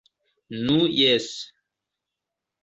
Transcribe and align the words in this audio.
Nu 0.61 0.77
jes. 0.99 1.27